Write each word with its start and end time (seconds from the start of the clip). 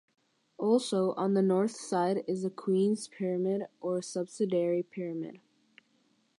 Also 0.57 1.11
on 1.13 1.35
the 1.35 1.43
north 1.43 1.75
side 1.75 2.23
is 2.27 2.41
the 2.41 2.49
Queen's 2.49 3.07
Pyramid 3.07 3.67
or 3.81 4.01
subsidiary 4.01 4.81
pyramid. 4.81 5.41